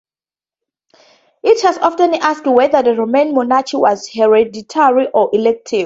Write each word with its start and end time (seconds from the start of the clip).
It 1.43 1.61
has 1.61 1.77
often 1.77 2.15
asked 2.15 2.47
whether 2.47 2.81
the 2.81 2.95
Roman 2.95 3.35
monarchy 3.35 3.77
was 3.77 4.11
hereditary 4.11 5.09
or 5.09 5.29
elective. 5.31 5.79